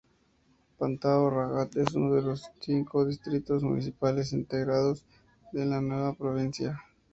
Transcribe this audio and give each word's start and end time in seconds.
Pantao-Ragat 0.79 1.75
es 1.75 1.93
uno 1.93 2.15
de 2.15 2.23
los 2.23 2.49
cinco 2.59 3.05
distritos 3.05 3.61
municipales 3.61 4.33
integrados 4.33 5.05
en 5.53 5.69
la 5.69 5.79
nueva 5.79 6.13
provincia. 6.15 6.81